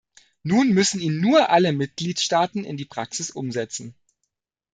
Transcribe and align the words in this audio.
Nun 0.41 0.71
müssen 0.71 0.99
ihn 0.99 1.21
nur 1.21 1.49
alle 1.51 1.73
Mitgliedstaaten 1.73 2.63
in 2.65 2.75
die 2.75 2.85
Praxis 2.85 3.29
umsetzen. 3.29 3.93